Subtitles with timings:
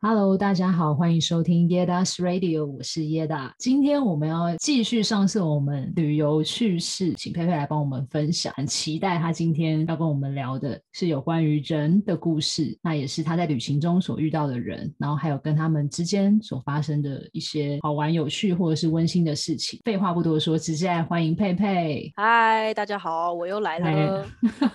[0.00, 3.50] Hello，大家好，欢迎收听 Yeda's Radio，我是 Yeda。
[3.58, 8.52] 今天我们要继续上次我们旅游趣事，请佩佩来帮我们分享。
[8.56, 19.80] 很期待他今天要跟我们聊的是有关于人的故事，那也是他在旅行中所遇到的人，然后还有跟他们之间所发生的一些好玩、有趣或者是温馨的事情。
[19.84, 22.12] 废话不多说，直接来欢迎佩佩。
[22.14, 24.24] 嗨，大家好，我又来了。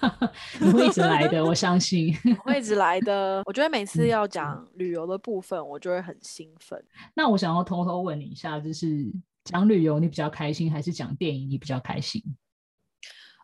[0.60, 2.14] 你会一直来的，我相信。
[2.44, 3.42] 我会一直来的。
[3.46, 5.13] 我觉得每次要讲旅游的。
[5.18, 6.84] 部分我就会很兴奋。
[7.14, 9.12] 那我想要偷偷问你一下，就是
[9.44, 12.22] 讲旅游你比较开心，还是讲电影你比较开心？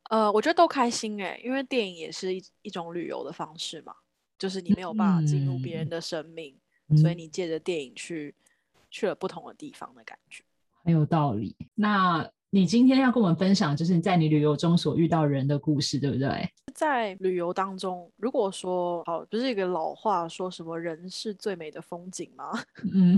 [0.09, 3.93] 呃，我觉得都开心哎、欸，因为电影也是一一种旅游的方式嘛，
[4.37, 8.33] 就是你没有办法进入别人的生命，嗯、所以你借着电影去
[8.89, 10.43] 去了不同的地方的感觉，
[10.83, 11.55] 很有道理。
[11.75, 12.29] 那。
[12.51, 16.49] 你今天要跟我们分享，就是你在你旅游中所遇到人的故事，对不对？
[16.73, 22.51] 在旅游当中，如果说好，不是一个老话说什么“人是最美的风景”吗？
[22.91, 23.17] 嗯，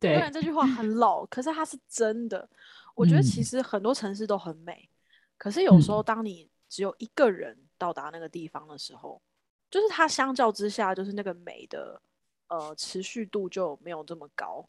[0.00, 0.14] 对。
[0.14, 2.48] 虽然这句话很老，可是它是真的。
[2.94, 4.88] 我觉得其实很多城市都很美，嗯、
[5.36, 9.26] 可是有时候当你只有一个人到达那个地方的时候，嗯、
[9.70, 12.00] 就是它相较之下，就是那个美的
[12.48, 14.66] 呃持续度就没有这么高。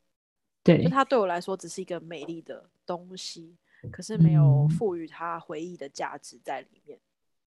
[0.62, 3.56] 对，就它对我来说只是一个美丽的东西。
[3.92, 7.02] 可是没有赋予它回忆的价值在里面，嗯、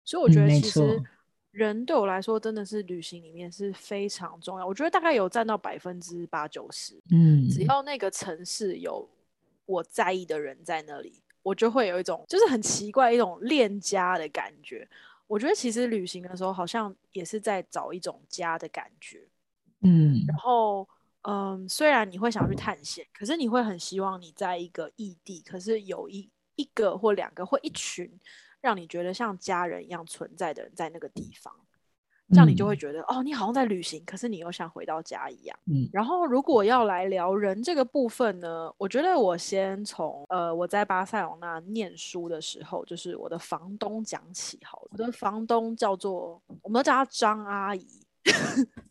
[0.04, 1.02] 所以我觉得其实
[1.50, 4.66] 人对我来说真的是旅行里面是非常重要。
[4.66, 7.00] 我觉得大概有占到百分之八九十。
[7.10, 9.08] 嗯，只要那个城市有
[9.64, 14.88] 我在意的人在那里，我就会有一种就是很奇怪一种恋家的感觉。
[15.26, 19.26] 我觉得其实旅行的时候好像也是在找一种家的感觉。
[19.80, 20.88] 嗯，然后。
[21.28, 28.10] 嗯，虽然你会想去探险，可是你会很希望你在一个异地，可是有一一个或两个或一群
[28.60, 31.52] 让你觉得像家人一样存在的人在那个地方，
[32.30, 35.58] 这样你就会觉得、嗯、哦，你好像在旅行，可是你又像回到家一样。
[35.66, 44.88] 嗯，然后如果要来聊人这个部分呢，我觉得我先从呃我在巴塞罗那念书的时候，就是我的房东讲起好了。
[44.92, 48.05] 我的房东叫做，我们都叫他张阿姨。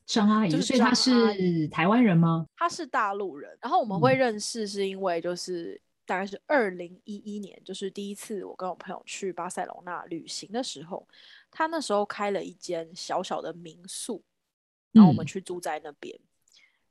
[0.06, 2.46] 张阿姨，就是所以他是台湾人吗？
[2.56, 3.58] 她是大陆人。
[3.62, 11.08] 然后我们会认识，是因为就是大概是二零一一年，就是第一次我跟我朋友去巴塞隆那旅行的时候，
[11.50, 14.24] 他那时候开了一间小小的民宿，
[14.92, 16.16] 然后我们去住在那边。
[16.16, 16.22] 嗯、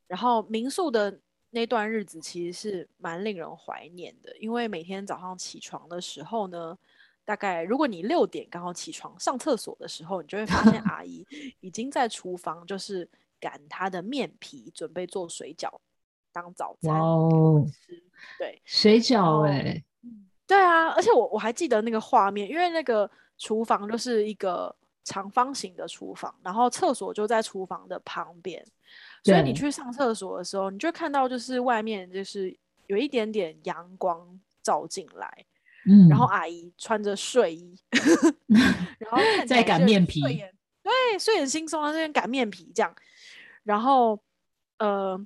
[0.09, 6.77] 然后民宿的那段日子其实是蛮令人怀念的，因为每天早上起床的时候呢。
[7.25, 11.27] 大概如果你六点刚好起床上厕所的时候，你就会发现 阿姨
[11.61, 13.09] 已经在厨房，就是
[13.41, 15.71] 擀她的面皮，准备做水饺
[16.33, 17.01] 当早餐。
[17.01, 17.65] 哦，
[18.39, 19.85] 对，水饺哎、欸，
[20.47, 28.63] 对啊，而且我我还记得那个画面，因为那个厨房就是一个长方形的厨房，然后厕所就在厨房的旁边，
[29.23, 32.55] 所以你去上厕所的时候，你就看到就是外面就是
[32.87, 35.47] 有一点点阳光照进来。
[35.87, 37.79] 嗯，然后阿姨穿着睡衣，
[38.99, 42.95] 然后在擀面皮，对，睡眼惺忪啊，在擀面皮这样。
[43.63, 44.19] 然后，
[44.79, 45.19] 呃，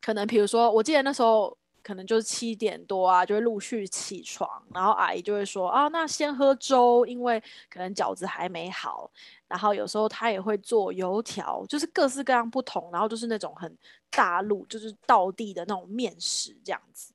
[0.00, 9.10] 可能比如说，我记得那时候可能就是七点多啊，就会陆续起床，然后阿姨就会说啊，那先喝粥，因为可能饺子还没好。
[9.46, 13.76] 然后有时候她也会做油条，就是各式各样不同，然后就是那种很
[14.10, 17.12] 大陆，就是道地的那种面食这样子。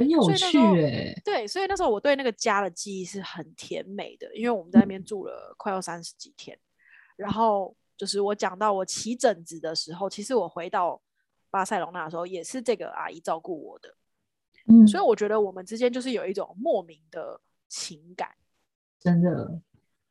[0.00, 6.58] 很有趣哎、欸，对，所以那时候我对那个家的记忆是很甜美的，因为我们在那边住了快要三十几天。
[7.16, 10.98] 然后就是我讲到我起疹子的时候，其实我回到
[11.50, 13.94] 巴塞隆那的时候，也是这个阿姨照顾我的。
[14.68, 17.38] 嗯，所以我觉得我们之间就是有一种莫名的
[17.68, 18.30] 情感，
[18.98, 19.60] 真的。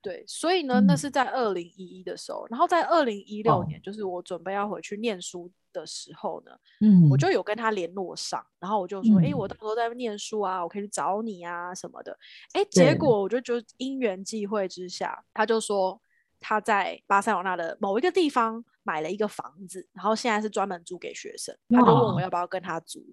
[0.02, 9.28] 对，所以呢，嗯、那是在二零一一的时候，然后在二零一六年，就是我准备要回去念书的时候呢，嗯，我就有跟他联络上，然后我就说，哎、嗯。
[9.28, 12.18] 欸，我到时候在念书啊，我可以去找你啊什么的，
[12.54, 16.02] 哎、欸，结果我就就因缘际会之下，他就说
[16.40, 23.06] 他在巴塞罗那的某一个地方买了一个房子，然后现在是专门租给学生，他就问我要不要跟他租，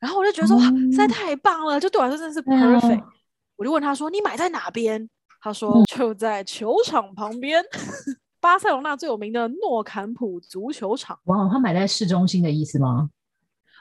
[0.00, 3.12] 然后我就觉得说、哇、实在太棒了，就对我来说真的是 perfect，、嗯、
[3.54, 5.08] 我就问他说，你买在哪边？
[5.46, 11.16] 他说就在球场旁边，嗯、巴塞罗那最有名的诺坎普足球场。
[11.26, 13.08] 哇，他买在市中心的意思吗？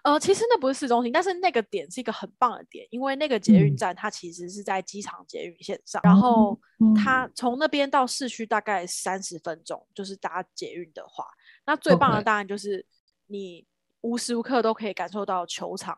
[0.04, 6.56] 呃，其实那不是市中心，但是那个点是一个很棒的点，因为那个捷运站它其实是在机场捷运线上，嗯、然后
[7.04, 11.26] 它从那边到市区大概三十分钟，就是搭捷运的话，
[11.66, 12.86] 那最棒的当然就是
[13.26, 13.66] 你
[14.02, 15.98] 无时无刻都可以感受到球场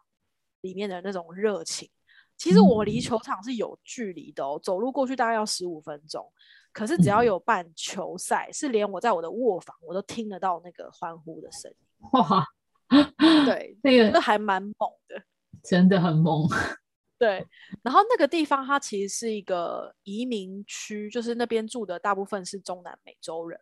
[0.62, 1.90] 里面的那种热情。
[2.38, 6.31] 其实我离球场是有距离的哦，走路过去大概要十五分钟。
[6.72, 11.78] 可是只要有办球赛，是连我在我的卧房，我都听得到那个欢呼的声音。
[12.12, 12.45] 哇，
[13.45, 14.74] 对，那个那还蛮猛
[15.07, 15.19] 的，
[15.68, 16.48] 真的很猛。
[17.18, 17.44] 对，
[17.81, 23.60] 然后那个地方它其实是一个移民区，就是那边住的大部分是中南美洲人。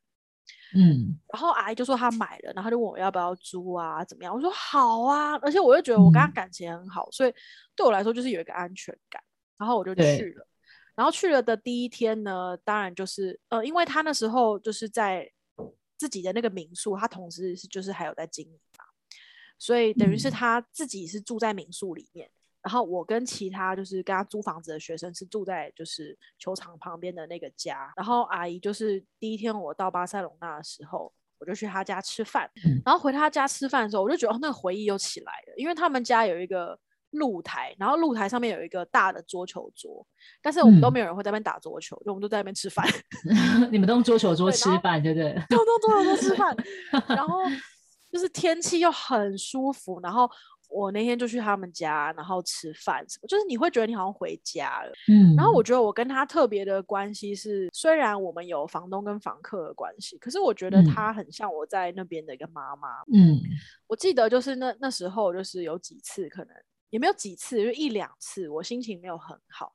[0.74, 4.34] 嗯，然后阿姨就说她买了，然后就问我要不要租啊，怎么样？
[4.34, 7.34] 我说好啊，而且我又觉得我跟她感情很好，嗯、所以
[7.76, 9.22] 对我来说就是有一个安全感。
[9.58, 10.46] 然后我就去了，
[10.96, 15.32] 然后去了的第一天呢，当然就是呃，因为他那时候就是在
[15.98, 18.84] 自己的那个民宿，他同时是就是还有在经营嘛，
[19.58, 22.30] 所以等于是他自己是住在民宿里面。
[22.66, 27.94] 嗯然后我跟其他就是跟他租房子的学生是住在就是球场旁边的那个家。
[27.96, 32.50] 然后阿姨就是第一天我到巴塞隆纳的时候，我就去他家吃饭。
[32.66, 36.76] 嗯、然后回他家吃饭的时候，我就觉得那个回忆又起来了，因为他们家有一个
[37.12, 40.04] 露台，然后露台上面有一个大的桌球桌，
[40.42, 42.84] 但是我们都没有人会在那边打桌球，就、嗯、我们都在那边吃饭。
[43.72, 45.36] 你们都用桌球桌吃饭，对不对？
[45.50, 46.58] 都用桌球桌吃饭，
[47.16, 47.42] 然后
[48.12, 50.28] 就是天气又很舒服，然后。
[50.76, 54.92] 我那天就去他们家，然后吃饭什么，就是你会觉得你好像回家了。
[55.08, 62.90] 嗯，然后我觉得我跟他特别的关系是，虽然我们有房东跟房客的关系，可是我觉得他很像我在那边的一个妈妈。
[63.14, 63.40] 嗯，
[63.88, 66.54] 我记得就是那那时候就是有几次，可能
[66.90, 69.74] 也没有几次，就一两次，我心情没有很好，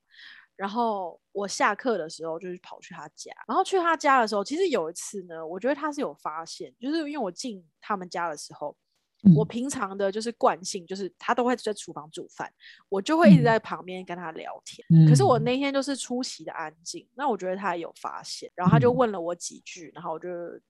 [0.55, 8.77] 然后我下课的时候就是跑去他家，然后去他家的时候，其实有一次呢，我觉得他是有发现，就是因为我进他们家的时候。
[9.37, 12.51] 我平常的就是惯性，就是他都会在厨房煮饭，
[12.89, 14.85] 我就会一直在旁边跟他聊天。
[14.91, 20.29] 嗯、可是我那天就是出奇的安静，那我觉得他有发现，然后他就问了我几句，然后我就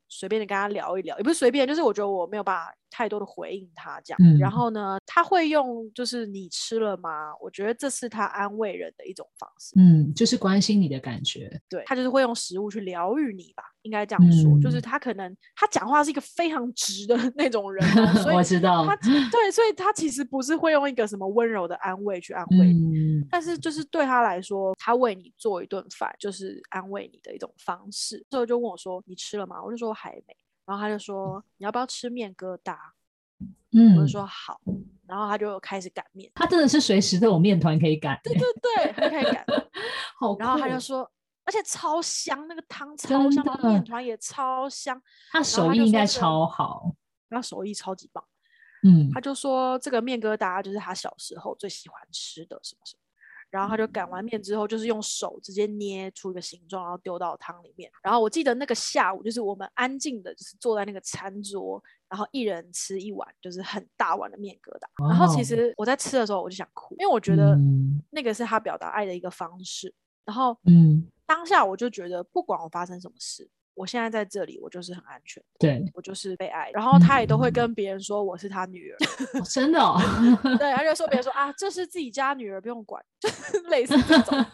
[0.09, 4.19] 随便的跟他聊一聊，也不是随便，就是我觉得我没有办法太多的回应他这样。
[4.23, 7.33] 嗯、然后呢，他会用就是你吃了吗？
[7.41, 11.51] 我觉得这是他安慰人的一种方式，嗯，就是关心你的感觉。
[11.69, 13.63] 对，他就是会用食物去疗愈你吧。
[13.83, 17.83] 应该这样说，嗯、就是他可能他讲话是一个非常直的 那种人，
[18.23, 28.23] 所以我知道他对，所以他其实不是会用一个什么温柔的安慰去安慰你，嗯、但是就是对他来说，他为你做一顿饭就是安慰你的一种方式。
[28.29, 30.37] 之后就问我说：“你吃了吗？”我就说：“还没。”
[30.71, 32.77] 然后他就说：“你要不要吃面疙瘩？”
[33.75, 34.61] 嗯，我就说：“好。”
[35.09, 38.47] 然后他就开始擀面，他真的是随时都有面团可以擀，对对
[38.77, 39.45] 对，他可以擀。
[40.17, 41.11] 好，然后他就说。
[41.43, 45.03] 而且超香，那个汤超香，那个面团也超香。
[45.33, 46.95] 他手艺应该超好，
[47.29, 48.23] 他手艺超级棒。
[48.85, 53.01] 嗯，他就说这个面疙瘩就是他小时候最喜欢吃的什么什么。
[53.51, 57.91] 然后他就擀完面之后，就是用手直接捏出一个形状，然后丢到汤里面。
[58.03, 65.09] 然后我记得那个下午，就是我们安静的，就是坐在那个餐桌，然后一人吃一碗，就是很大碗的面疙瘩。
[65.09, 67.59] 然后其实我在吃的时候，我就想哭，因为我觉得
[68.11, 69.93] 那个是他表达爱的一个方式。
[70.25, 71.07] 然后，嗯。
[71.27, 73.49] 当下我就觉得，不管我发生什么事，
[73.81, 75.43] 我现在在这里，我就是很安全。
[75.59, 76.71] 对，我就是被爱。
[76.75, 78.97] 然后他也都会跟别人说我是他女儿，
[79.41, 79.99] 哦、真的、哦。
[80.61, 84.45] 对，他就说别人说啊，这是自己家女儿，不用管，就 是类似这种。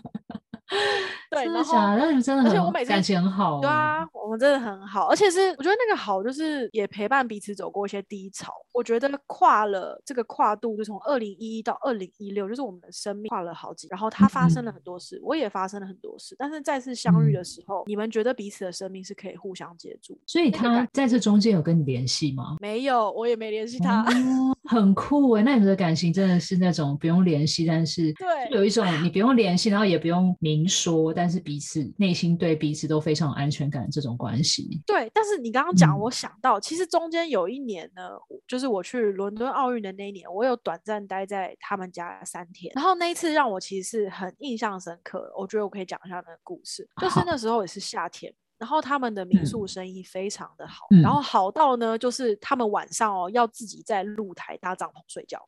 [1.31, 3.61] 对，然后那你们真的很，而且我每次感情很好。
[3.61, 8.53] 对啊，我们真的很好，而且是我觉得那个好，就是也陪伴彼此走过一些低潮。
[8.73, 13.87] 我觉得跨了这个跨度，就从二零一一到二零一六，就是我们的生命跨了好几。
[13.91, 16.35] 然后他发生了很多事，嗯、我也发生了很多事。
[16.39, 20.19] 但是再次相遇的时候，嗯、你们觉得彼此的生命是可以互相接住。
[20.27, 22.57] 所以他在这中间有跟你联系吗？
[22.61, 24.03] 没有，我也没联系他。
[24.03, 34.83] 哦、很酷哎，那你们的感情真的是那种不用联系，但是对，有一种你不用联系，然后也不用明说，但是彼此内心对彼此都非常有安全感这种关系。
[34.87, 38.11] 对，但是你刚刚讲，我想到、嗯、其实中间有一年呢，
[38.47, 42.73] 就是我去伦敦奥运的那一年，我有短暂待在他们家三天。
[42.75, 46.89] 然后那一次让我其实是很印象深刻，我觉得我可以讲一下那个故事。
[47.01, 55.39] 就是那时候也是夏天，然后他们的民宿生意非常的好，嗯、然后好到呢，就是他们晚上哦要自己在露台搭帐篷睡觉，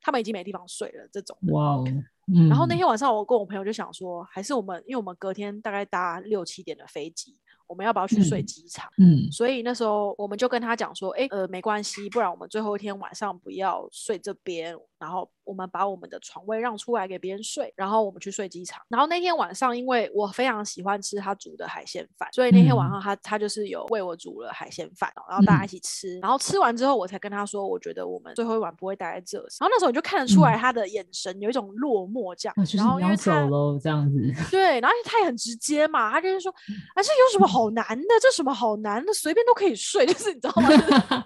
[0.00, 1.36] 他们已经没地方睡了这种。
[1.52, 1.84] 哇哦。
[2.28, 8.90] 嗯、然后那天晚上，我跟我朋友就想说，还是我们，因为我们隔天大概搭六七点的飞机，我们要不要去睡机场？
[8.98, 15.30] 嗯，所以那时候我们就跟他讲说，哎，呃，没关系，不然我们最后一天晚上不要睡这边，然后。
[15.46, 18.82] 我们把我们的床位让出来给别人睡，然后我们去睡机场。
[18.88, 26.18] 然后那天晚上，因为我非常喜欢吃他煮的海鲜饭，所以那天晚上他他就是有为我煮了海鲜饭，然后大家一起吃。
[26.18, 29.38] 然后吃完之后，我才跟他说，我觉得我们最后一晚不会待在这。
[29.38, 32.54] 然后那时候你就看得出来他的眼神有一种落寞这样。
[32.76, 34.16] 然后因为走喽这样子。
[34.50, 36.50] 对，然后他也很直接嘛，他就是说，
[36.94, 38.08] 啊，这有什么好难的？
[38.20, 39.12] 这什么好难的？
[39.12, 41.24] 随便都可以睡，就是你知道吗？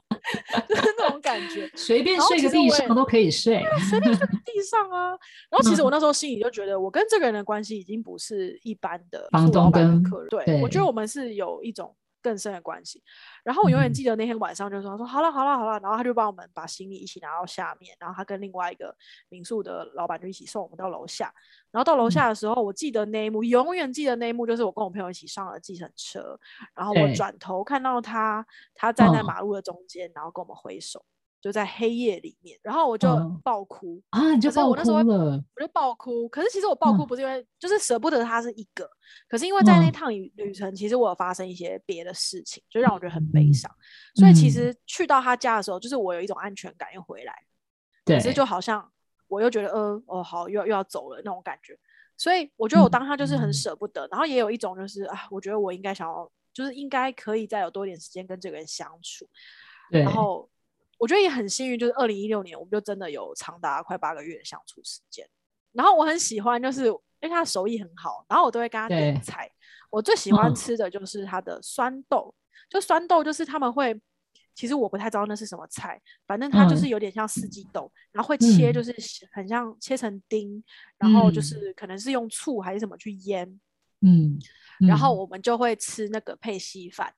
[0.69, 5.11] 就是那种感觉， 随便睡个地上都可以睡，随便睡个地上啊。
[5.51, 10.29] 然后其实我那时候心里就觉得，我跟这个人的关系已经不是一般的房东跟客人。
[10.29, 13.03] 对，对我觉得我们是有一种更深的关系。
[13.43, 18.95] 然后我永远记得那天晚上，就说他说好了好了好了，然后他就帮我们把行李一起拿到下面，然后他跟另外一个
[19.29, 21.33] 民宿的老板就一起送我们到楼下。
[21.71, 26.39] 然后到楼下的时候，我记得那一幕，永远记得那一幕，就是我跟我朋友一起上了计程车，
[26.75, 31.05] 然后我转头看到他，他站在马路的中间，然后跟我们挥手。
[31.41, 33.09] 就在黑夜里面，然后我就
[33.43, 34.35] 爆哭啊！
[34.35, 34.71] 你就爆哭了。
[34.71, 36.29] 我那时候我就爆哭。
[36.29, 38.87] 可是其实我爆哭不是因为就是舍不得他是一个，
[39.27, 43.75] 可是因为在那趟旅旅程，其实我有发生一些别的事情，就让我觉得很悲伤。
[44.17, 47.35] 所以其实去到他家的时候，就是我有一种安全感又回来。
[48.05, 48.19] 对。
[48.19, 48.87] 可是就好像
[49.27, 51.75] 我又觉得，呃，哦，好，又又要走了那种感觉。
[52.19, 59.27] 所以我觉得我当下就是很舍不得，然后也有一种就是啊，我觉得我应该想要，就是应该可以再有多一点时间跟这个人相处。
[59.91, 60.47] 然后。
[61.01, 65.27] 我觉得也很幸运，就是二零一六年，我们就真的有长达快八个月的相处时间。
[65.73, 69.51] 然后我很喜欢，就是因为他手艺很好，然后我都会跟他点菜。
[69.89, 72.37] 我最喜欢吃的就是他的酸豆，嗯、
[72.69, 73.99] 就酸豆就是他们会，
[74.55, 78.95] 其实我不太知道那是什么菜，反正它就是有点像四季豆，嗯、然后会切，就是
[79.33, 80.65] 很像切成丁，嗯、
[80.99, 83.49] 然后就是可能是用醋还是什么去腌，
[84.03, 84.39] 嗯，
[84.81, 87.15] 嗯然后我们就会吃那个配稀饭。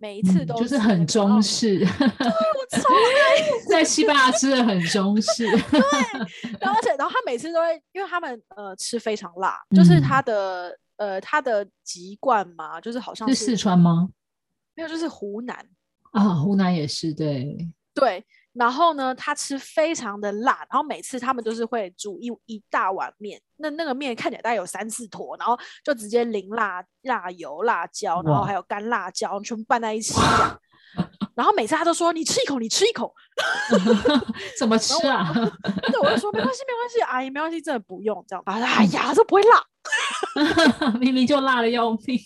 [0.00, 5.58] 每一次都就是很中式，对，我超爱 在西班牙吃的很中式，对，
[6.58, 14.08] 然后而且然后他每次都会，因为他们呃吃非常辣，嗯、就是他的呃他的籍贯嘛，就是好像是，是四川吗？
[14.74, 15.54] 没有，就是湖南
[16.12, 18.24] 啊，湖南也是，对对。
[18.52, 30.14] 然后呢，他吃非常的辣，然后每次他们都是会煮一一大碗面，那那个面看起来大概有三四坨，然后就直接淋辣辣油、辣椒，然后还有干辣椒，全部拌在一起。
[31.36, 33.14] 然后每次他都说：“你吃一口，你吃一口。
[34.58, 35.32] ”怎么吃啊？
[35.90, 38.42] 对，我就说没关系，没关系，阿姨没关系，真的不用这样。
[38.44, 39.64] 他说：“哎呀，这不会辣，
[41.00, 42.18] 明明就辣的要命。”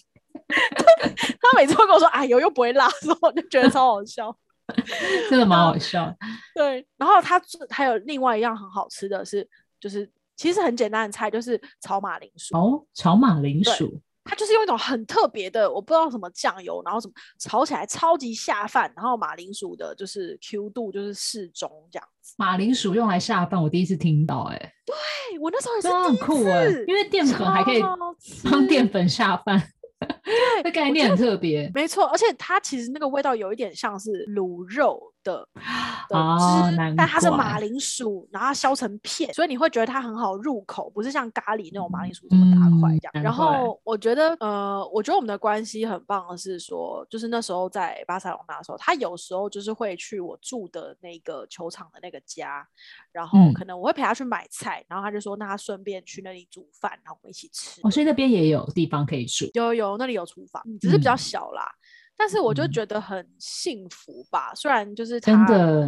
[0.48, 4.34] 他每次都跟我说：“哎呦，又不会辣。”所以我就觉得超好笑。
[5.28, 6.14] 真的蛮好笑，
[6.54, 6.86] 对。
[6.96, 9.46] 然后他还有另外一样很好吃的是，
[9.78, 12.56] 就是其实很简单的菜，就是炒马铃薯。
[12.56, 22.34] 哦，炒马铃薯，它就是用一种很特别的，我不知道什么酱油，然后什么炒起来超级下饭，然后马铃薯的就是 Q 度就是适中这样子。
[22.38, 27.82] 马铃薯用来下饭，我第一次听到、欸，哎，对我那时候也是很酷哎、欸，因为淀粉还可以
[28.50, 29.62] 帮淀粉下饭。
[30.24, 35.46] 对，这概念很特别，没错，而且它其实那个味道有一点像是卤肉的
[36.08, 43.12] 的汁，哦、但它是马铃薯，然后它削成片，所以你会觉得它很好入口，不是像咖喱那种马铃薯这么大块这样。
[43.14, 52.66] 嗯、然后我觉得，呃，我觉得我们的关系很棒的是说，就是那时候在巴塞隆纳的时候，他有时候就是会去我住的那个球场的那个家，
[53.12, 57.80] 然后可能我会陪他去买菜，嗯、然后他就说，那他顺便去那里煮饭，然后我们一起吃。
[57.82, 61.62] 哦，所以那边也有地方可以住，有有，那里有厨房，只是比较小啦。
[61.64, 61.80] 嗯
[62.16, 65.86] 但是我就觉得很幸福吧，嗯、虽然就是他真的，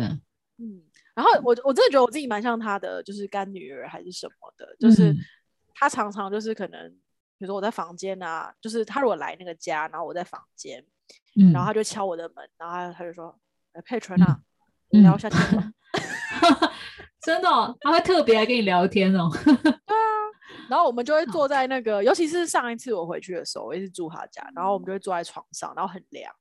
[0.58, 0.82] 嗯，
[1.14, 5.14] 然后我我真的觉得我自己蛮像他的，就是干女儿还是什么的，就是
[5.72, 6.90] 他常常就是可能，
[7.38, 10.84] 比如说我在房间啊，就是他如果来那个家，然后我在房间，
[11.36, 13.28] 嗯、然后他就敲我的门，然后他就说
[13.74, 14.40] ：“哎、嗯，佩纯啊，
[14.90, 15.72] 你聊一下天吧？”
[17.22, 19.30] 真的、哦，他会特别来跟你聊天哦。
[20.68, 26.32] 然后我们就会坐在那个，尤其是上一次我回去的时候，我也是住他家，然后我们就会坐在床上，然后很凉，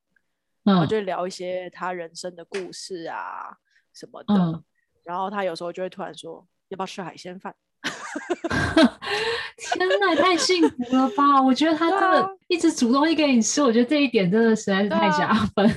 [0.64, 3.56] 然后就聊一些他人生的故事啊
[3.94, 4.34] 什么的。
[4.34, 4.64] 嗯、
[5.04, 7.56] 然后他有时候就会突然说：“要不要吃海鲜饭？”
[9.58, 11.42] 天哪，太幸福了吧！
[11.42, 15.68] 我觉得他真的一直煮东西给你吃，我觉得这一点真的实在是太加分。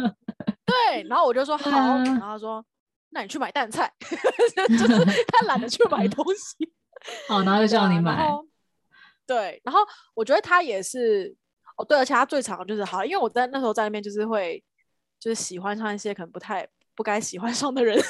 [0.66, 2.64] 对，然后我就说好，然后他说
[3.10, 3.90] ：“那你去买淡菜。
[4.68, 6.65] ”就是他懒得去买东西。
[7.28, 8.28] 好， 然后就叫你买。
[9.26, 9.80] 对，然后
[10.14, 11.34] 我觉得他也是
[11.76, 14.62] 哦，对，而且他最常就是好，因为我在那时候在那边就是会
[15.18, 18.00] 就是喜欢上一些可能不太不该喜欢上的人，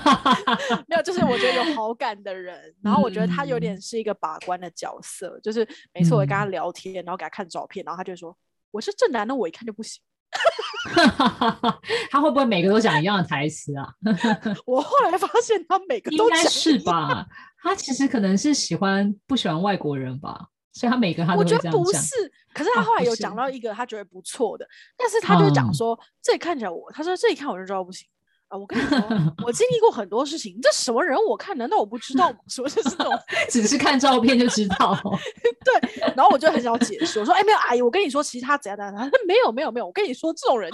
[0.88, 2.74] 没有，就是我觉得有好感的人。
[2.82, 8.36] 然后我觉得他有点是一个把关的角色，嗯、就是每次我跟他聊天，然后给他看照片，然后他就说
[8.70, 10.02] 我是正男的，我一看就不行。
[12.10, 13.88] 他会不会每个都讲一样的台词啊？
[14.66, 17.26] 我后来发现他每个都讲应该是吧。
[17.62, 21.72] 他其实可能是喜欢不喜欢外国人吧，所以他每个他都会这样讲。
[21.72, 28.06] 我觉得不是，可是他后来有讲到一个他觉得不错的，啊、但是他就讲说、嗯、这里看起来我，他说这一看我就知道不行
[28.48, 28.56] 啊。
[28.56, 28.98] 我跟你说，
[29.44, 32.38] 我经历过很多事情，这什么人我看难道我不知道吗？
[32.48, 33.12] 什么就是这种，
[33.50, 34.96] 只是看照片就知道。
[35.64, 40.70] 对，然后我就很想解释，我说哎没有阿姨，我跟你说其实他怎样怎样，他说没有没有没有，我跟你说这种人。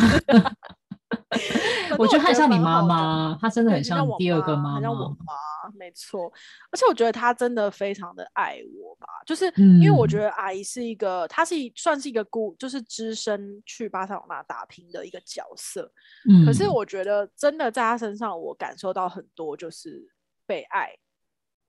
[1.98, 5.34] 我觉得很像你妈妈，她真的很像第二个妈像我妈。
[5.78, 6.30] 没错。
[6.70, 15.90] 而且我觉得她真的非常的爱我吧，就是因为我觉得阿姨是一个，她是一算是一个孤，就是只身去巴塞罗那打拼的一个角色。
[16.28, 20.06] 嗯，可是我觉得真的在她身上，我感受到很多就是
[20.46, 20.90] 被爱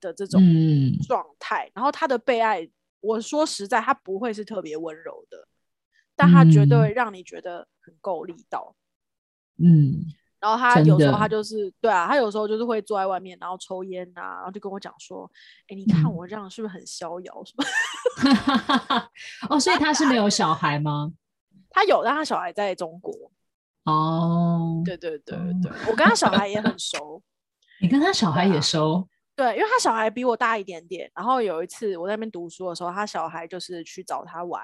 [0.00, 0.42] 的这种
[1.06, 1.66] 状态。
[1.68, 2.68] 嗯，然后她的被爱，
[3.00, 5.48] 我说实在，她不会是特别温柔的，
[6.14, 8.74] 但她绝对让你觉得很够力道。
[9.58, 10.04] 嗯。
[10.38, 15.28] 然后他有时候他就是对啊，他有时候就是会坐在外面，然后抽烟啊，然后就跟我讲说
[15.66, 17.64] ：“哎，你看我这样是不是很逍遥？”什么？
[19.50, 21.10] 哦，所以他是没有小孩吗？
[21.70, 23.12] 他有，但他小孩在中国。
[23.84, 27.22] 哦，对对对对，我跟他小孩也很熟。
[27.80, 29.08] 你跟他小孩也熟？
[29.34, 31.10] 对，因为他小孩比我大一点点。
[31.14, 34.62] 然后有一次我在那边读书的时候，他小孩就是去找他玩，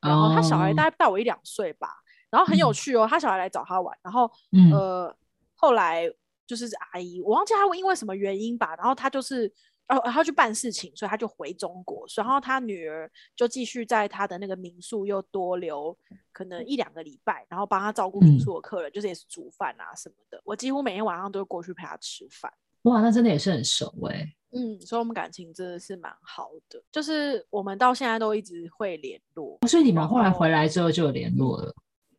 [0.00, 1.88] 然后他小孩大概大我一两岁吧。
[2.34, 5.16] 然后很有趣哦，嗯、他小孩来找他玩，然后、嗯、呃，
[5.54, 6.10] 后来
[6.44, 9.46] 就是阿姨，我忘记他因为什么原因吧，然后他就是
[9.88, 15.96] 哦，他去办事情，所以他就回中国，然后他女儿就继续在他的那个民宿又多留
[16.32, 20.40] 可能一两个礼拜，然后帮他照顾民宿的客人，嗯、就是也是煮饭啊什么的。
[20.44, 22.52] 我几乎每天晚上都会过去陪他吃饭。
[22.82, 24.36] 哇，那真的也是很熟哎、欸。
[24.56, 29.58] 嗯，所以我们感情真的是蛮好的，就是我们到现在都一直会联络。
[29.66, 31.74] 所以你们后来回来之后就有联络了。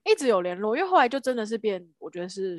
[0.05, 2.57] 一直有联络，因为后来就真的是变，我觉得是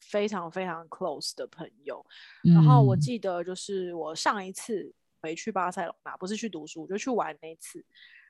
[0.00, 2.04] 非常非常 close 的朋友。
[2.44, 7.84] 嗯、然后我记得就是我上一次回去巴塞罗那，不是去读书，就去玩那次。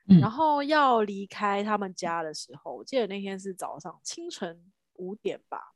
[0.07, 5.73] 嗯、然后要离开他们家的时候，我记得那天是早上清晨五点吧。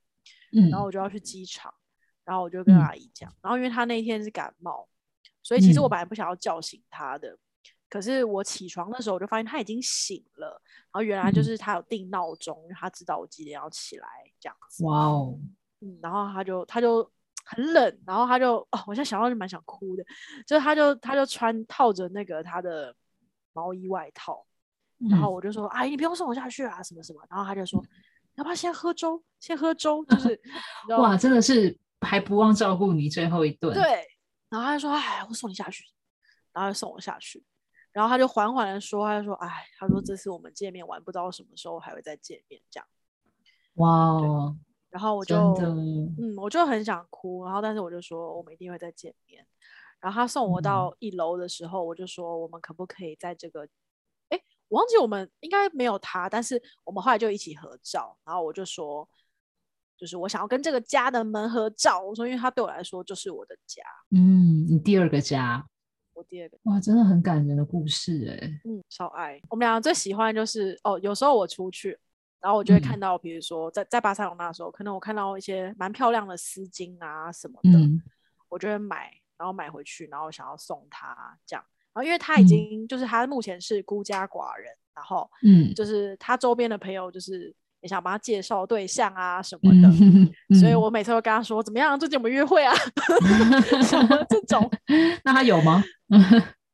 [0.51, 1.73] 嗯、然后我就要去机场，
[2.23, 4.87] 然后我就跟阿姨讲，嗯、然后因为她那天是感冒，
[5.41, 7.37] 所以其实我本来不想要叫醒她的。
[7.93, 10.59] 嗯可是我起床的时候，我就发现他已经醒了，
[10.91, 14.07] 然后原来就是他有定闹钟，因为他知道我几点要起来
[14.39, 14.83] 这样子。
[14.83, 15.37] 哇哦，
[15.81, 17.07] 嗯，然后他就他就
[17.45, 20.03] 很冷，然后他就哦，我现在想到就蛮想哭的，
[20.47, 22.95] 就是他就他就穿套着那个他的
[23.53, 24.43] 毛衣外套，
[25.11, 27.87] 然后我就说，阿姨、嗯、你不用送我下去啊，什么什么，然后他就说，嗯、
[28.37, 29.23] 要不要先喝粥？
[29.39, 30.41] 先喝粥，就是
[30.97, 33.71] 哇，真的是还不忘照顾你最后一顿。
[33.71, 33.83] 对，
[34.49, 35.83] 然后他就说，哎，我送你下去，
[36.53, 37.43] 然后就送我下去。
[37.93, 42.87] 然后他就缓缓的说，他就说，哎，他说这次我们见面完，不知道什么时候还会再见面，这样。
[43.75, 44.57] 哇哦！
[44.89, 45.35] 然后我就，
[46.17, 49.45] 嗯，我就很想哭，然后但是我就说，我们一定会再见面。
[49.99, 53.67] 然后他送我到一楼的时候，嗯、我就说，我们可不可以在这个，
[54.29, 58.17] 哎，我忘记我们应该没有他，但是我们后来就一起合照。
[58.25, 59.07] 然后我就说，
[59.97, 62.01] 就是我想要跟这个家的门合照。
[62.01, 63.81] 我说，因为他对我来说就是我的家。
[64.11, 65.65] 嗯，你第二个家。
[66.23, 69.41] 我第二个哇，真的很感人的故事哎，嗯，超爱。
[69.49, 71.97] 我们两个最喜欢的就是哦，有时候我出去，
[72.39, 78.01] 然后我就会看到，比如说在在巴塞罗那的时候，可能我看到一些蛮漂亮的丝巾啊什么的，嗯、
[78.47, 81.65] 我就会买，然后买回去，然后想要送他这样。
[81.93, 87.53] 然后因为他已经、嗯、就是他目前是孤家寡人，然后嗯，就是他周边的朋友就是。
[87.83, 92.73] 也想帮他介绍对象啊什么的，所以我每次都跟他说怎么样，最近我们约会啊，
[93.83, 94.71] 什么这种。
[95.23, 95.83] 那他有吗？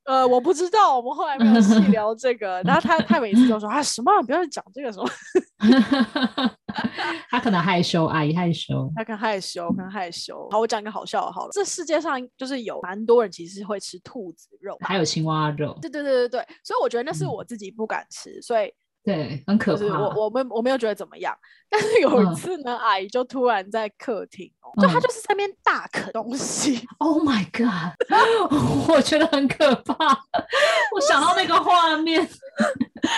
[0.06, 2.62] 呃，我不知道，我们后来没有细 聊这个。
[2.62, 5.10] 然后他他每次都说啊什么，不要讲这个什么。
[7.30, 10.48] 他可能害羞，阿姨害羞，他可能害羞，可能害羞。
[10.52, 15.76] 好，我讲一个好笑的，好了，这世界上就是有蛮多人其实会吃兔子肉，还有青蛙肉。
[15.82, 18.72] 对对对对对，所以我觉得那是我自己不敢吃，嗯、所以。
[19.10, 20.00] 对，很可怕。
[20.00, 21.36] 我我们我没有觉得怎么样，
[21.67, 26.88] 但是有一次呢，嗯、阿姨就突然在客厅，就她就是在那边大啃东西。
[27.00, 27.95] Oh my god！
[28.88, 29.95] 我觉得很可怕，
[30.93, 32.22] 我想到那个画面。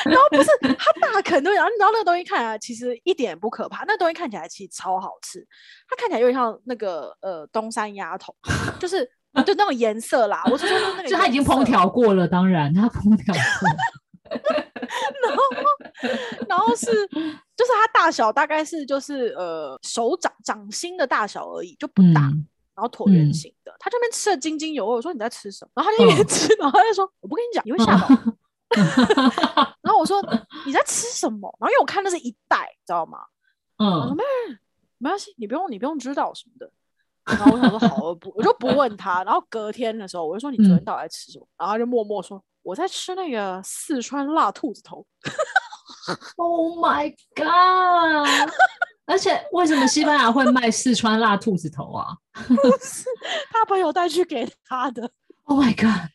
[0.05, 5.45] 然后不是她大啃东西，然后你知道那个东西看起来其实一点不可怕，那个东西看起来其实超好吃。
[5.89, 8.33] 它看起来有点像那个呃东山鸭头，
[8.79, 9.03] 就是
[9.45, 10.43] 就那种颜色啦。
[10.49, 13.69] 我是说那个， 就它已经烹调过了，当然它烹调过。
[15.23, 15.43] 然后，
[16.47, 22.21] 然后是，就是它大小大概是就是呃手掌掌心的大小而已，就不大。
[22.21, 24.95] 嗯、然后椭圆形的，嗯、他这边吃的津津有味。
[24.95, 25.71] 我说你在吃什么？
[25.75, 28.07] 然后他就一边吃，哦、然后他就说我不跟你讲，你会吓到。
[28.07, 30.21] 哦、 然后我说
[30.65, 31.53] 你在吃什么？
[31.59, 33.19] 然后因为我看那是一袋，知道吗？
[33.77, 33.87] 嗯。
[33.87, 34.23] 我说没
[34.97, 36.71] 没关系，你不用你不用知道什么的。
[37.25, 39.23] 然后我想说好，我不我就不问他。
[39.23, 41.45] 然后隔天的时候，我就说你昨天到底在吃什么？
[41.45, 42.43] 嗯、然后他就默默说。
[42.63, 45.05] 我在吃那个四川辣兔子头
[46.37, 48.51] ，Oh my god！
[49.05, 52.15] 而且为什么西班牙会卖四川辣兔子头啊？
[53.51, 55.09] 他朋友带去给他的。
[55.43, 56.09] Oh my god！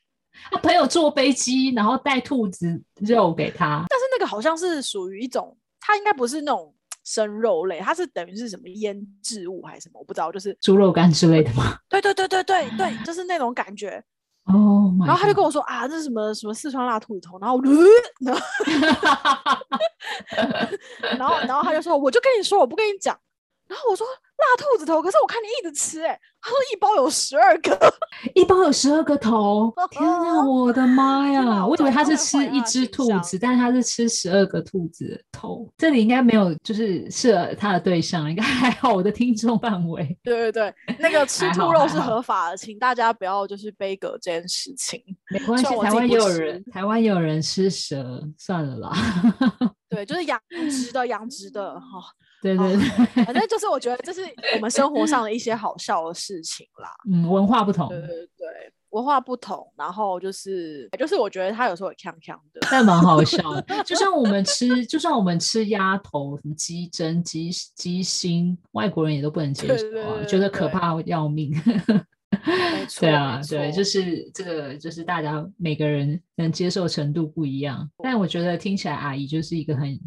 [0.50, 3.84] 他朋友坐飞机，然后带兔子肉给他。
[3.88, 6.72] 但是那个好像是属于一种，它应该不是那种
[7.04, 11.76] 生肉类，它是等于是什么腌制物还是什么，我不知道，就是猪肉干之类的吗？
[11.88, 14.02] 对对对对对对，就是那种感觉。
[14.46, 17.70] 哦，然后他就跟我说啊，这是什么什么四川辣兔子头，然后我就，
[21.18, 23.18] 然后然后他就说，我就跟你说，我不跟你讲，
[23.68, 24.06] 然后我说。
[24.36, 27.76] 辣兔子头，可是我看你一直吃，欸，哎，他 说一包有十二个，
[28.34, 31.66] 一包有十二个头， 天哪，我的妈呀！
[31.66, 35.68] 我以为他是吃一只兔子，但是他是吃十二个兔子的头。
[35.76, 38.94] 这里应该没有，就是适合他的对象，应该还好。
[38.94, 45.02] 我的听众范围，对对对，那个吃兔肉是合法的，请大家不要就是背锅这件事情。
[45.30, 48.92] 没关系，台湾也有人，台湾也有人吃蛇，算了啦。
[49.88, 52.00] 对，就是养殖的，养殖的哈。
[52.42, 54.20] 对对对，反正就是我觉得这是
[54.54, 56.90] 我们生活上的一些好笑的事情啦。
[57.10, 57.88] 嗯，文化不同。
[57.88, 58.46] 对对对，
[58.90, 63.64] 文化不同，然后就是就是我觉得他有时候也呛呛的，但蛮好笑的。
[63.84, 71.50] 就像我们吃，就算我们吃鸭头、什么鸡胗、鸡鸡心，外国人也都不能接受啊，对对对对，觉得可怕要命。
[72.44, 77.90] 没 错，对啊，对，就是这个，就是大家每个人能接受程度不一样。
[78.02, 79.98] 但我觉得听起来阿姨就是一个很。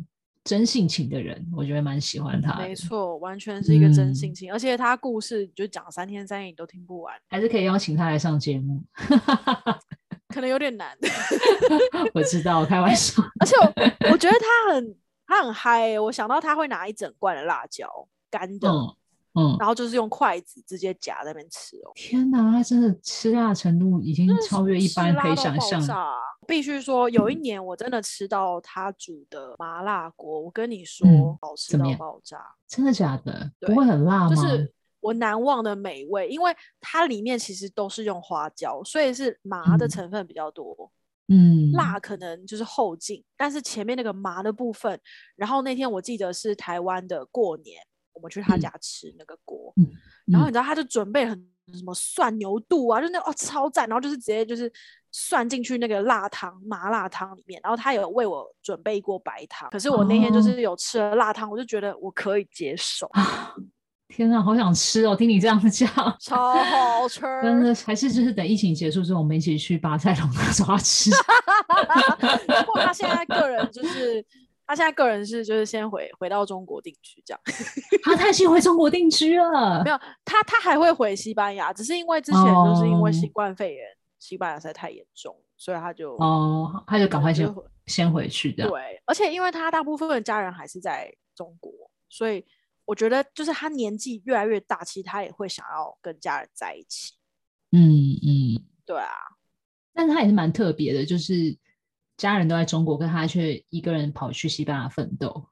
[0.43, 2.58] 真性情的人，我觉得蛮喜欢他。
[2.58, 8.84] 没错，完全是一个真性情，嗯、而且他故事就讲三天三夜你都听不完，还是可以邀请他来上节目。
[10.30, 10.97] 可能有点难。
[12.13, 13.21] 我知道，开玩笑。
[13.41, 17.88] 而且我我觉得他很他很嗨、欸，我想到他会拿一整罐的辣椒
[18.30, 18.69] 干的。
[18.69, 18.95] 嗯
[19.36, 21.91] 嗯，然后就是用筷子直接夹在那边吃哦。
[21.93, 25.80] 天哪，他真的吃辣程度已经超越一般可以想象。
[26.50, 31.08] 必须说，有一年我真的吃到他煮的麻辣锅，我跟你说，
[31.40, 32.44] 好吃到爆炸。
[32.68, 33.52] 真的假的？
[33.60, 34.36] 不会很辣吗？
[34.36, 40.92] 就是我难忘的美味，因为它里面其实都是用花椒，所以是麻的成分比较多。
[41.28, 45.00] 嗯，辣可能就是后劲，但是前面那个麻的部分，
[45.36, 47.80] 然后那天我记得是台湾的过年。
[48.12, 49.94] 我们去他家吃那个锅，嗯嗯、
[50.34, 51.42] 然后你知道他就准备很
[51.74, 54.70] 什么蒜牛肚啊，就那哦超赞，然后就是直接就是
[55.12, 63.08] 涮进去那个辣汤麻辣汤里面，然后他有为我准备一锅白汤，可是我那天就是有吃了辣汤，哦、我就觉得我可以接受。
[63.13, 63.54] 啊、
[64.10, 65.15] 天啊，好想吃哦！
[65.15, 67.22] 听你这样子讲， 超好吃。
[67.43, 71.12] 真的还是就是等疫情结束之后，我们一起去巴塞隆拿抓吃。
[72.65, 74.26] 不过他现在个人就是。
[74.69, 77.41] 他现在个人是就是先回回到中国定居这样，
[78.04, 79.84] 他太先回中国定居了。
[79.84, 83.84] 没有，他他还会回西班牙，只是因为之前就是因为新冠肺炎，
[84.20, 87.52] 西班牙实在太严重，所以他就哦，他就赶快先
[87.88, 88.70] 先回去的。
[88.70, 91.72] 对，而且因为他大部分的家人还是在中国，
[92.10, 92.46] 所以
[92.86, 97.16] 我觉得就是他年纪越来越大，其实他也会想要跟家人在一起。
[97.72, 99.10] 嗯嗯，对啊，
[99.94, 101.58] 但是他也是蛮特别的，就是。
[102.20, 105.48] 家人都在中国，可他却一个人跑去西班牙奋斗。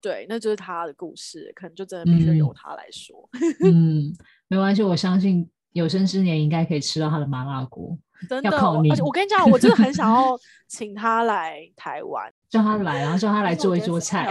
[0.00, 3.28] 对，那就是他的故事，可能就真的必须由他来说。
[3.64, 4.16] 嗯， 嗯，
[4.46, 7.96] 没关系，我相信有生之年应该可以吃到他的麻辣锅。
[8.28, 14.28] 真的，而且我跟你讲，我真的很想要请他来台湾， 叫他来，然后叫他来做一桌菜。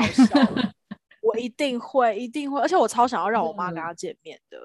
[1.21, 4.57] 我一定会，一定会，而且我超想要让我妈跟他见面的。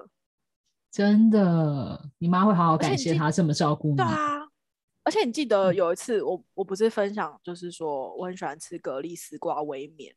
[0.92, 3.96] 真的，你妈会好好感谢他这么照顾你。
[3.96, 4.46] 对啊。
[5.02, 10.14] 而且你记得有一次我，我我不是分享，就是说我很喜欢吃蛤蜊丝瓜微面，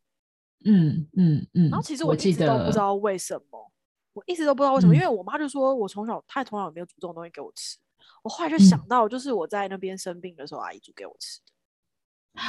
[0.65, 1.69] 嗯嗯嗯。
[1.69, 3.71] 然后其实我一直都不知道为什么，
[4.13, 7.77] 我，一直都不知道为什么，嗯、因为我妈就说我从小，她从小没有煮这种东西给我吃。
[8.23, 12.41] 我后来就想到，就是我在那边生病的时候，阿姨煮给我吃的。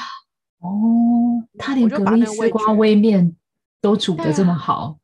[0.59, 3.37] 哦，她连蛤蜊丝瓜微面
[3.81, 4.99] 都煮的这么好，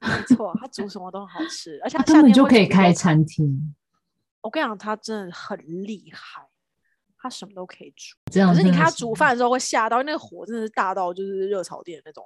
[0.00, 3.74] 没错，她煮什么都很好吃，而且她根本就可以开餐厅。
[4.40, 6.46] 我跟你讲，她真的很厉害。
[7.20, 8.54] 他什么都可以煮，这样。
[8.54, 12.24] 可是你看他煮饭的时候会吓到，那个火真的是大到就是热炒店的那种。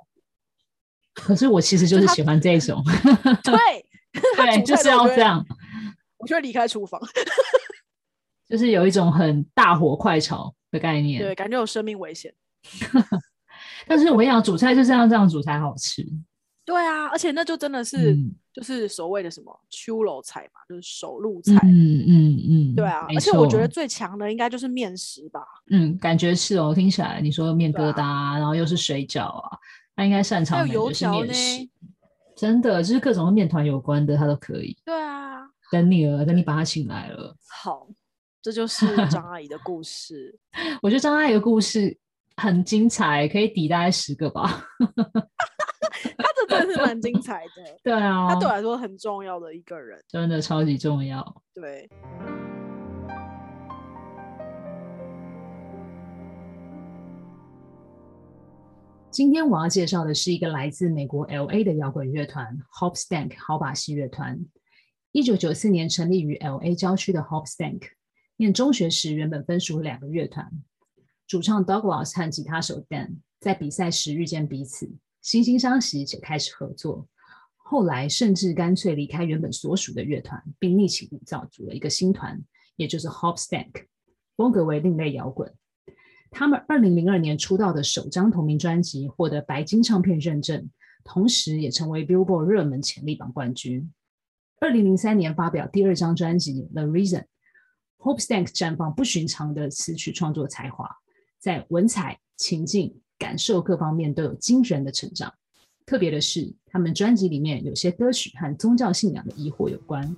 [1.14, 2.82] 可是我其实就是喜欢这种，
[3.42, 3.86] 对
[4.36, 5.44] 对， 就是要这样。
[6.18, 7.00] 我就会离开厨房，
[8.48, 12.32] 就是有一种很大火快炒的概念，对，感觉有生命危险。
[13.86, 16.06] 但是我跟你讲，煮菜就是要这样煮才好吃。
[16.64, 21.54] 对啊，而且那就真的是，嗯、就是所谓的什么手路菜嘛，就是手露菜。
[21.64, 23.04] 嗯嗯嗯，嗯对啊。
[23.08, 25.40] 而且我觉得最强的应该就是面食吧。
[25.72, 26.72] 嗯，感觉是哦。
[26.72, 29.58] 听起来你说面疙瘩，啊、然后又是水饺啊，
[29.94, 31.68] 他应该擅长的就是面食。
[32.36, 34.76] 真的，就是各种面团有关的，他都可以。
[34.84, 35.42] 对啊。
[35.70, 37.34] 等你了，等你把他请来了。
[37.48, 37.88] 好，
[38.42, 40.38] 这就 是张阿姨的故事。
[40.82, 41.96] 我觉得张阿姨的故事
[42.36, 44.66] 很精彩，可以抵大概十个吧。
[44.78, 51.24] 他这真的是蛮精彩的，对啊，他对我来说很重要的一个人，真的超级重要。
[51.54, 51.88] 对。
[59.12, 64.42] 今天我要介绍的是一个来自美国 LA 的摇滚乐团 Hopstank 好把戏乐团。
[65.10, 67.82] 一九九四年成立于 LA 郊区的 Hopstank，
[68.38, 70.50] 念中学时原本分属两个乐团，
[71.26, 74.86] 主唱 Douglass 和吉他手 Dan 在比赛时遇见彼此，
[75.22, 77.06] 惺惺相惜且开始合作。
[77.54, 82.42] 后来甚至干脆离开原本所属的乐团，并另起炉灶组了一个新团，
[82.76, 83.84] 也就是 Hopstank，
[84.38, 85.54] 风格为另类摇滚。
[86.34, 90.68] 他们二零零二年出道的首张同名专辑获得白金唱片认证，
[91.04, 93.92] 同时也成为 Billboard 热门潜力榜冠军。
[94.58, 97.20] 二零零三年发表第二张专辑《The Reason》
[97.98, 100.88] ，Hopstank 绽放不寻常的词曲创作才华，
[101.38, 105.32] 在文采、情境、感受各方面都有惊人的成长。
[105.84, 110.16] 特别的是，他们专辑里面有些歌曲和宗教信仰的疑惑有关。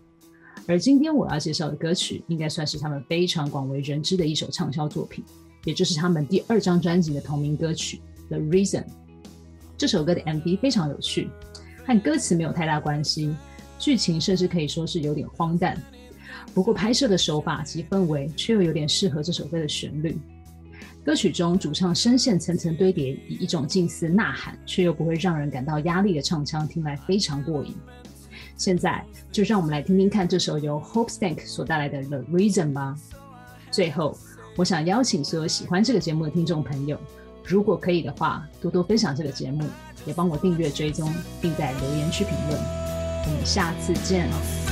[0.69, 5.25] 而今天我要介绍的歌曲，应该算是他们非常广为人知的一首畅销作品。
[5.65, 8.83] 也就是他们第二张专辑的同名歌曲《The Reason》。
[9.77, 11.29] 这首歌的 MV 非常有趣，
[11.85, 13.35] 和歌词没有太大关系，
[13.79, 15.77] 剧情甚至可以说是有点荒诞。
[16.55, 20.17] 不过拍摄的手法及氛围却又有点适合这首歌的旋律。
[21.05, 27.75] 歌曲中主唱声线层层堆叠，以一种近似呐喊却又不会让人感到压力的唱腔，听来非常过瘾。
[28.57, 32.97] 现在就让我们来听听看这首由 Hope Stank 所带来的《The Reason》吧。
[33.71, 34.17] 最后。
[34.57, 36.97] 我想邀请所有喜欢这个节目的听众朋友，
[37.45, 39.65] 如果可以的话，多多分享这个节目，
[40.07, 42.61] 也帮我订阅追踪，并在留言区评论。
[43.27, 44.64] 我们下次见。